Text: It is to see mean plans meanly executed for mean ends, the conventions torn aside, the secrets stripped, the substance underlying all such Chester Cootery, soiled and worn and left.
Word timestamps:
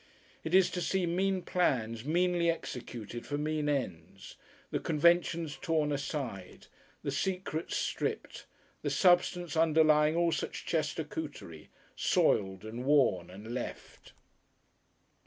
It 0.43 0.55
is 0.55 0.71
to 0.71 0.81
see 0.81 1.05
mean 1.05 1.43
plans 1.43 2.03
meanly 2.03 2.49
executed 2.49 3.23
for 3.23 3.37
mean 3.37 3.69
ends, 3.69 4.35
the 4.71 4.79
conventions 4.79 5.59
torn 5.61 5.91
aside, 5.91 6.65
the 7.03 7.11
secrets 7.11 7.75
stripped, 7.77 8.47
the 8.81 8.89
substance 8.89 9.55
underlying 9.55 10.15
all 10.15 10.31
such 10.31 10.65
Chester 10.65 11.03
Cootery, 11.03 11.69
soiled 11.95 12.65
and 12.65 12.83
worn 12.83 13.29
and 13.29 13.53
left. 13.53 14.13